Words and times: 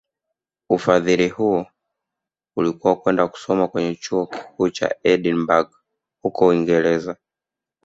Ufahili 0.69 1.29
huo 1.29 1.65
ulikuwa 2.55 2.95
kwenda 2.95 3.27
kusoma 3.27 3.67
kwenye 3.67 3.95
Chuo 3.95 4.27
Kikuu 4.27 4.69
cha 4.69 4.95
Edinburgh 5.03 5.71
huko 6.21 6.47
Uingereza 6.47 7.17